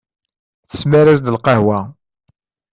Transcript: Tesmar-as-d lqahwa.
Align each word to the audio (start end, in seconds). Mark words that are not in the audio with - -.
Tesmar-as-d 0.69 1.31
lqahwa. 1.35 1.79